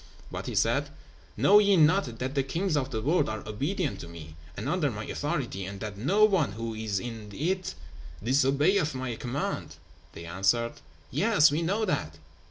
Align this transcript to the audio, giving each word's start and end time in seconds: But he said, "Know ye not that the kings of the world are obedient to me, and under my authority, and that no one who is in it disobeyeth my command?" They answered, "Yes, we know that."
But 0.31 0.47
he 0.47 0.55
said, 0.55 0.89
"Know 1.37 1.59
ye 1.59 1.77
not 1.77 2.17
that 2.17 2.33
the 2.33 2.41
kings 2.41 2.75
of 2.75 2.89
the 2.89 3.03
world 3.03 3.29
are 3.29 3.47
obedient 3.47 3.99
to 3.99 4.07
me, 4.07 4.35
and 4.57 4.67
under 4.67 4.89
my 4.89 5.05
authority, 5.05 5.63
and 5.65 5.79
that 5.79 5.95
no 5.95 6.25
one 6.25 6.53
who 6.53 6.73
is 6.73 6.99
in 6.99 7.31
it 7.35 7.75
disobeyeth 8.23 8.95
my 8.95 9.15
command?" 9.15 9.75
They 10.13 10.25
answered, 10.25 10.73
"Yes, 11.11 11.51
we 11.51 11.61
know 11.61 11.85
that." 11.85 12.17